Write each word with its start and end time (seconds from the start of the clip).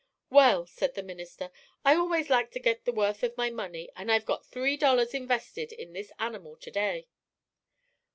"'Well,' 0.31 0.65
said 0.65 0.95
the 0.95 1.03
minister, 1.03 1.51
'I 1.85 1.93
always 1.93 2.29
like 2.31 2.49
to 2.53 2.59
get 2.59 2.85
the 2.85 2.91
worth 2.91 3.21
of 3.21 3.37
my 3.37 3.51
money, 3.51 3.91
and 3.95 4.11
I've 4.11 4.25
got 4.25 4.47
three 4.47 4.75
dollars 4.75 5.13
invested 5.13 5.71
in 5.71 5.93
this 5.93 6.11
animal 6.17 6.55
to 6.55 6.71
day.'" 6.71 7.07